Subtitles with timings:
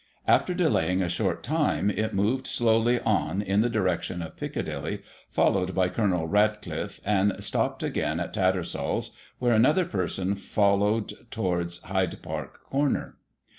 [0.27, 5.75] After delaying a short time, it moved slowly on in the direction of Piccadilly, followed
[5.75, 6.25] by Col.
[6.25, 13.17] Ratcliffe, and stopped again at Tattersall's, where another person followed towards Hyde Park Corner.